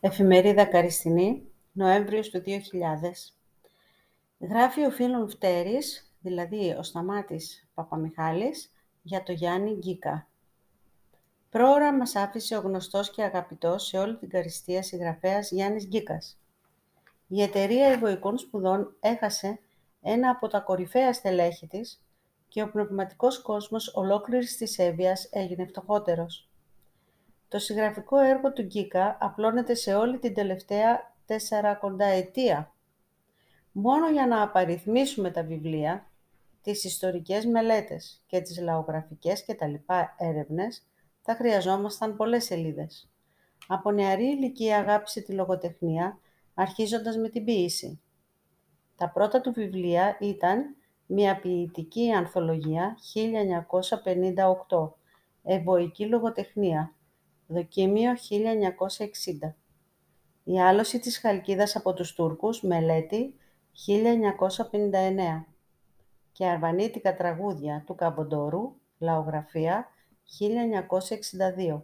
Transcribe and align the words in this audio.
Εφημερίδα 0.00 0.64
Καριστινή, 0.64 1.42
Νοέμβριος 1.72 2.30
του 2.30 2.42
2000. 2.46 3.34
Γράφει 4.38 4.84
ο 4.84 4.90
φίλων 4.90 5.28
Φτέρης, 5.28 6.12
δηλαδή 6.20 6.74
ο 6.78 6.82
Σταμάτης 6.82 7.68
Παπαμιχάλης, 7.74 8.72
για 9.02 9.22
το 9.22 9.32
Γιάννη 9.32 9.74
Γκίκα. 9.74 10.26
Πρόωρα 11.50 11.92
μας 11.96 12.14
άφησε 12.14 12.56
ο 12.56 12.60
γνωστός 12.60 13.10
και 13.10 13.22
αγαπητός 13.22 13.86
σε 13.86 13.98
όλη 13.98 14.16
την 14.16 14.28
Καριστία 14.28 14.82
συγγραφέας 14.82 15.50
Γιάννης 15.50 15.86
Γκίκας. 15.86 16.38
Η 17.28 17.42
εταιρεία 17.42 17.86
Ευωικών 17.86 18.38
Σπουδών 18.38 18.96
έχασε 19.00 19.58
ένα 20.02 20.30
από 20.30 20.48
τα 20.48 20.60
κορυφαία 20.60 21.12
στελέχη 21.12 21.66
της 21.66 22.02
και 22.48 22.62
ο 22.62 22.70
πνευματικός 22.70 23.42
κόσμος 23.42 23.94
ολόκληρης 23.94 24.56
της 24.56 24.78
Εύβοιας 24.78 25.28
έγινε 25.30 25.66
φτωχότερος. 25.66 26.48
Το 27.48 27.58
συγγραφικό 27.58 28.18
έργο 28.18 28.52
του 28.52 28.62
Γκίκα 28.62 29.16
απλώνεται 29.20 29.74
σε 29.74 29.94
όλη 29.94 30.18
την 30.18 30.34
τελευταία 30.34 31.14
τεσσαρακονταετία. 31.26 32.72
Μόνο 33.72 34.10
για 34.10 34.26
να 34.26 34.42
απαριθμίσουμε 34.42 35.30
τα 35.30 35.42
βιβλία, 35.42 36.10
τις 36.62 36.84
ιστορικές 36.84 37.44
μελέτες 37.44 38.22
και 38.26 38.40
τις 38.40 38.60
λαογραφικές 38.60 39.44
και 39.44 39.54
τα 39.54 39.66
λοιπά 39.66 40.14
έρευνες, 40.18 40.86
θα 41.22 41.34
χρειαζόμασταν 41.34 42.16
πολλές 42.16 42.44
σελίδες. 42.44 43.10
Από 43.66 43.90
νεαρή 43.90 44.24
ηλικία 44.24 44.78
αγάπησε 44.78 45.20
τη 45.20 45.32
λογοτεχνία, 45.32 46.18
αρχίζοντας 46.54 47.16
με 47.16 47.28
την 47.28 47.44
ποίηση. 47.44 48.00
Τα 48.96 49.10
πρώτα 49.10 49.40
του 49.40 49.52
βιβλία 49.52 50.16
ήταν 50.20 50.76
μια 51.06 51.40
ποιητική 51.40 52.12
ανθολογία 52.12 52.96
1958, 54.68 54.92
«Ευωική 55.42 56.06
λογοτεχνία», 56.06 56.92
Δοκίμιο 57.50 58.12
1960. 58.12 59.54
Η 60.44 60.60
άλωση 60.60 60.98
της 60.98 61.18
Χαλκίδας 61.18 61.76
από 61.76 61.92
τους 61.94 62.14
Τούρκους, 62.14 62.62
μελέτη 62.62 63.34
1959. 63.72 65.46
Και 66.32 66.46
αρβανίτικα 66.46 67.16
τραγούδια 67.16 67.82
του 67.86 67.94
Καμποντόρου, 67.94 68.74
λαογραφία 68.98 69.88
1962. 70.24 71.82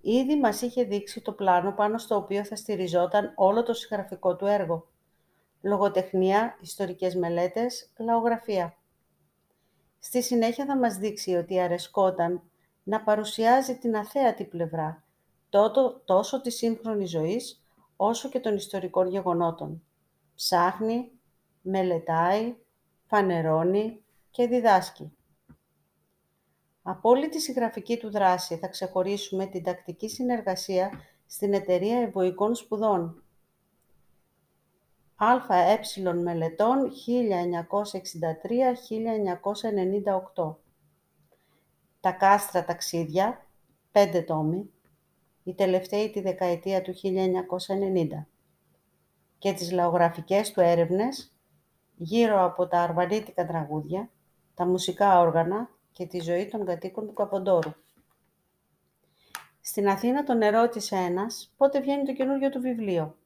Ήδη 0.00 0.36
μας 0.36 0.62
είχε 0.62 0.84
δείξει 0.84 1.20
το 1.20 1.32
πλάνο 1.32 1.72
πάνω 1.72 1.98
στο 1.98 2.16
οποίο 2.16 2.44
θα 2.44 2.56
στηριζόταν 2.56 3.32
όλο 3.36 3.62
το 3.62 3.72
συγγραφικό 3.72 4.36
του 4.36 4.46
έργο. 4.46 4.88
Λογοτεχνία, 5.62 6.58
ιστορικές 6.60 7.14
μελέτες, 7.14 7.92
λαογραφία. 7.98 8.76
Στη 9.98 10.22
συνέχεια 10.22 10.64
θα 10.64 10.76
μας 10.76 10.96
δείξει 10.96 11.34
ότι 11.34 11.60
αρεσκόταν 11.60 12.42
να 12.82 13.02
παρουσιάζει 13.02 13.78
την 13.78 13.96
αθέατη 13.96 14.44
πλευρά, 14.44 15.04
τόσο 16.04 16.40
της 16.40 16.56
σύγχρονης 16.56 17.10
ζωής, 17.10 17.64
όσο 17.96 18.28
και 18.28 18.40
των 18.40 18.54
ιστορικών 18.54 19.08
γεγονότων. 19.08 19.82
Ψάχνει, 20.34 21.10
μελετάει, 21.62 22.56
φανερώνει 23.06 24.02
και 24.30 24.46
διδάσκει. 24.46 25.16
Από 26.82 27.08
όλη 27.08 27.28
τη 27.28 27.40
συγγραφική 27.40 27.96
του 27.98 28.10
δράση 28.10 28.56
θα 28.56 28.68
ξεχωρίσουμε 28.68 29.46
την 29.46 29.62
τακτική 29.62 30.08
συνεργασία 30.08 30.90
στην 31.26 31.52
Εταιρεία 31.52 31.98
Ευωικών 31.98 32.54
Σπουδών. 32.54 33.22
ΑΕ 35.16 35.78
Μελετών 36.22 36.90
1963-1998 40.36 40.54
τα 42.02 42.12
κάστρα 42.12 42.64
ταξίδια, 42.64 43.46
πέντε 43.92 44.22
τόμοι, 44.22 44.70
η 45.42 45.54
τελευταία 45.54 46.10
τη 46.10 46.20
δεκαετία 46.20 46.82
του 46.82 46.94
1990 47.02 48.26
και 49.38 49.52
τις 49.52 49.72
λαογραφικές 49.72 50.52
του 50.52 50.60
έρευνες 50.60 51.32
γύρω 51.96 52.44
από 52.44 52.66
τα 52.66 52.80
αρβανίτικα 52.80 53.46
τραγούδια, 53.46 54.10
τα 54.54 54.66
μουσικά 54.66 55.20
όργανα 55.20 55.70
και 55.92 56.06
τη 56.06 56.20
ζωή 56.20 56.48
των 56.48 56.64
κατοίκων 56.64 57.06
του 57.06 57.12
Καποντόρου. 57.12 57.72
Στην 59.60 59.88
Αθήνα 59.88 60.24
τον 60.24 60.42
ερώτησε 60.42 60.96
ένας 60.96 61.52
πότε 61.56 61.80
βγαίνει 61.80 62.04
το 62.04 62.12
καινούργιο 62.12 62.50
του 62.50 62.60
βιβλίο. 62.60 63.16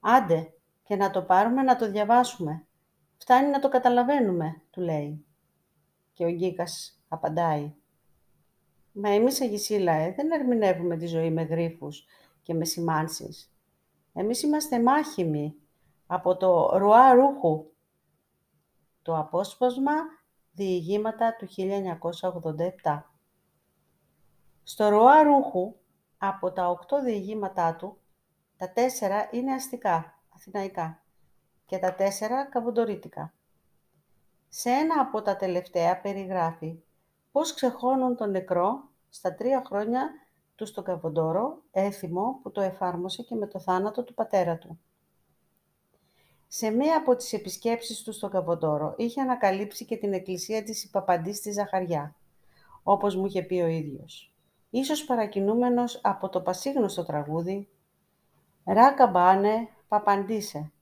«Άντε, 0.00 0.52
και 0.82 0.96
να 0.96 1.10
το 1.10 1.22
πάρουμε 1.22 1.62
να 1.62 1.76
το 1.76 1.90
διαβάσουμε. 1.90 2.66
Φτάνει 3.16 3.50
να 3.50 3.58
το 3.58 3.68
καταλαβαίνουμε», 3.68 4.62
του 4.70 4.80
λέει. 4.80 5.24
Και 6.12 6.24
ο 6.24 6.30
Γκίκας 6.30 6.98
απαντάει. 7.14 7.74
Μα 8.92 9.08
εμείς 9.08 9.40
Αγισίλαε 9.40 10.12
δεν 10.12 10.30
ερμηνεύουμε 10.30 10.96
τη 10.96 11.06
ζωή 11.06 11.30
με 11.30 11.42
γρίφους 11.42 12.04
και 12.42 12.54
με 12.54 12.64
σημάνσεις. 12.64 13.54
Εμείς 14.12 14.42
είμαστε 14.42 14.82
μάχημοι 14.82 15.54
από 16.06 16.36
το 16.36 16.78
ρουά 16.78 17.12
ρούχου. 17.12 17.72
Το 19.02 19.18
απόσπασμα 19.18 19.92
διηγήματα 20.52 21.36
του 21.36 21.46
1987. 22.82 23.02
Στο 24.62 24.88
ρουά 24.88 25.22
ρούχου, 25.22 25.74
από 26.18 26.52
τα 26.52 26.70
οκτώ 26.70 27.02
διηγήματά 27.02 27.76
του, 27.76 27.98
τα 28.56 28.72
τέσσερα 28.72 29.28
είναι 29.32 29.52
αστικά, 29.52 30.22
αθηναϊκά, 30.34 31.02
και 31.66 31.78
τα 31.78 31.94
τέσσερα 31.94 32.44
καβοντορίτικα. 32.44 33.34
Σε 34.48 34.70
ένα 34.70 35.00
από 35.00 35.22
τα 35.22 35.36
τελευταία 35.36 36.00
περιγράφει 36.00 36.82
πώς 37.34 37.54
ξεχώνουν 37.54 38.16
τον 38.16 38.30
νεκρό 38.30 38.88
στα 39.08 39.34
τρία 39.34 39.62
χρόνια 39.66 40.10
του 40.54 40.66
στον 40.66 40.84
Καβοντόρο, 40.84 41.62
έθιμο 41.70 42.40
που 42.42 42.50
το 42.50 42.60
εφάρμοσε 42.60 43.22
και 43.22 43.34
με 43.34 43.46
το 43.46 43.60
θάνατο 43.60 44.04
του 44.04 44.14
πατέρα 44.14 44.58
του. 44.58 44.80
Σε 46.46 46.70
μία 46.70 46.96
από 46.96 47.16
τις 47.16 47.32
επισκέψεις 47.32 48.02
του 48.02 48.12
στον 48.12 48.30
Καβοντόρο 48.30 48.94
είχε 48.96 49.20
ανακαλύψει 49.20 49.84
και 49.84 49.96
την 49.96 50.12
εκκλησία 50.12 50.62
της 50.62 50.90
Παπαντής 50.90 51.36
στη 51.36 51.50
Ζαχαριά, 51.50 52.16
όπως 52.82 53.16
μου 53.16 53.26
είχε 53.26 53.42
πει 53.42 53.54
ο 53.54 53.66
ίδιος. 53.66 54.34
Ίσως 54.70 55.04
παρακινούμενος 55.04 56.00
από 56.02 56.28
το 56.28 56.40
πασίγνωστο 56.40 57.04
τραγούδι 57.04 57.68
«Ρα 58.64 58.92
καμπάνε, 58.92 59.68
παπαντήσε». 59.88 60.72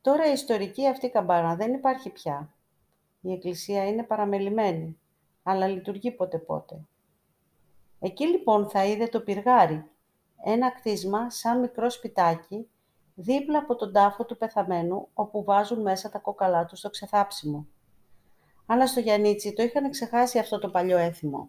Τώρα 0.00 0.28
η 0.28 0.32
ιστορική 0.32 0.88
αυτή 0.88 1.10
καμπάνα 1.10 1.56
δεν 1.56 1.74
υπάρχει 1.74 2.10
πια. 2.10 2.54
Η 3.20 3.32
εκκλησία 3.32 3.86
είναι 3.86 4.02
παραμελημένη 4.02 4.96
αλλά 5.42 5.66
λειτουργεί 5.66 6.10
πότε 6.10 6.38
πότε. 6.38 6.80
Εκεί 8.00 8.26
λοιπόν 8.26 8.68
θα 8.68 8.84
είδε 8.84 9.06
το 9.06 9.20
πυργάρι, 9.20 9.90
ένα 10.44 10.70
κτίσμα 10.70 11.30
σαν 11.30 11.60
μικρό 11.60 11.90
σπιτάκι, 11.90 12.68
δίπλα 13.14 13.58
από 13.58 13.76
τον 13.76 13.92
τάφο 13.92 14.24
του 14.24 14.36
πεθαμένου, 14.36 15.08
όπου 15.14 15.44
βάζουν 15.44 15.80
μέσα 15.80 16.10
τα 16.10 16.18
κόκαλά 16.18 16.64
του 16.64 16.76
στο 16.76 16.90
ξεθάψιμο. 16.90 17.66
Αλλά 18.66 18.86
στο 18.86 19.00
Γιαννίτσι 19.00 19.52
το 19.52 19.62
είχαν 19.62 19.90
ξεχάσει 19.90 20.38
αυτό 20.38 20.58
το 20.58 20.70
παλιό 20.70 20.98
έθιμο. 20.98 21.48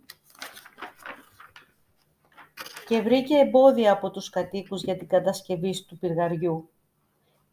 Και 2.87 3.01
βρήκε 3.01 3.37
εμπόδια 3.37 3.91
από 3.91 4.11
τους 4.11 4.29
κατοίκους 4.29 4.83
για 4.83 4.97
την 4.97 5.07
κατασκευή 5.07 5.85
του 5.85 5.97
πυργαριού. 5.97 6.69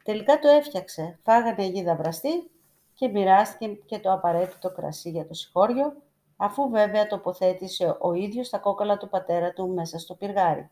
Τελικά 0.04 0.38
το 0.38 0.48
έφτιαξε, 0.48 1.18
φάγανε 1.22 1.66
γίδα 1.66 1.96
βραστή 1.96 2.50
και 2.94 3.08
μοιράστηκε 3.08 3.66
και 3.86 3.98
το 3.98 4.12
απαραίτητο 4.12 4.70
κρασί 4.70 5.10
για 5.10 5.26
το 5.26 5.34
συγχώριο, 5.34 5.96
αφού 6.42 6.70
βέβαια 6.70 7.06
τοποθέτησε 7.06 7.96
ο 8.00 8.12
ίδιος 8.12 8.48
τα 8.48 8.58
κόκαλα 8.58 8.96
του 8.96 9.08
πατέρα 9.08 9.52
του 9.52 9.68
μέσα 9.68 9.98
στο 9.98 10.14
πυργάρι. 10.14 10.70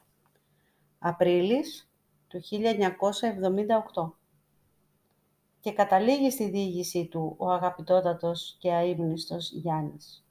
Απρίλης 0.98 1.90
του 2.28 2.40
1978 3.94 4.12
και 5.60 5.72
καταλήγει 5.72 6.30
στη 6.30 6.50
διήγησή 6.50 7.06
του 7.06 7.34
ο 7.38 7.50
αγαπητότατος 7.50 8.56
και 8.58 8.72
αείμνηστος 8.72 9.50
Γιάννης. 9.50 10.26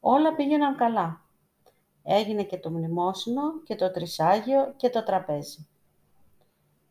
Όλα 0.00 0.34
πήγαιναν 0.34 0.76
καλά. 0.76 1.20
Έγινε 2.02 2.42
και 2.42 2.58
το 2.58 2.70
μνημόσυνο 2.70 3.62
και 3.64 3.74
το 3.74 3.90
τρισάγιο 3.90 4.74
και 4.76 4.90
το 4.90 5.02
τραπέζι. 5.02 5.66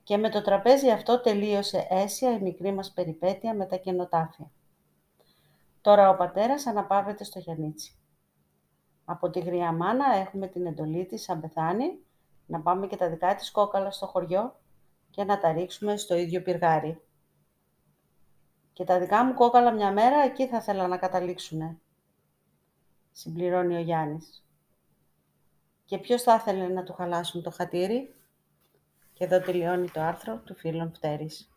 Και 0.04 0.18
με 0.18 0.30
το 0.30 0.42
τραπέζι 0.42 0.90
αυτό 0.90 1.22
τελείωσε 1.22 1.88
αίσια 1.90 2.32
η 2.32 2.42
μικρή 2.42 2.74
μας 2.74 2.92
περιπέτεια 2.92 3.54
με 3.54 3.66
τα 3.66 3.76
καινοτάφια. 3.76 4.52
Τώρα 5.84 6.10
ο 6.10 6.16
πατέρας 6.16 6.66
αναπαύεται 6.66 7.24
στο 7.24 7.40
Γιαννίτσι. 7.40 8.00
Από 9.06 9.30
τη 9.30 9.40
γριά 9.40 9.72
μάνα 9.72 10.16
έχουμε 10.16 10.48
την 10.48 10.66
εντολή 10.66 11.06
της, 11.06 11.30
αν 11.30 11.42
πεθάνει, 11.42 12.00
να 12.46 12.62
πάμε 12.62 12.88
και 12.88 12.96
τα 12.96 13.10
δικά 13.10 13.36
της 13.36 13.52
κόκαλα 13.52 13.92
στο 13.92 14.06
χωριό 14.08 14.60
και 15.10 15.24
να 15.24 15.40
τα 15.40 15.52
ρίξουμε 15.52 15.98
στο 15.98 16.16
ίδιο 16.16 16.42
πυργάρι. 16.42 17.02
Και 18.74 18.84
τα 18.84 19.00
δικά 19.00 19.26
μου 19.26 19.34
κόκαλα 19.34 19.72
μια 19.72 19.92
μέρα 19.92 20.18
εκεί 20.18 20.48
θα 20.48 20.58
ήθελα 20.58 20.88
να 20.88 20.98
καταλήξουνε, 20.98 21.80
συμπληρώνει 23.12 23.76
ο 23.76 23.80
Γιάννης. 23.80 24.46
Και 25.86 25.98
ποιος 25.98 26.22
θα 26.22 26.36
ήθελε 26.36 26.68
να 26.68 26.84
του 26.84 26.94
χαλάσουν 26.94 27.44
το 27.44 27.52
χατήρι; 27.52 28.16
Και 29.14 29.24
εδώ 29.24 29.40
τελειώνει 29.40 29.90
το 29.90 30.02
άρθρο 30.02 30.38
του 30.38 30.56
φίλων 30.56 30.94
Φτέρης. 30.94 31.53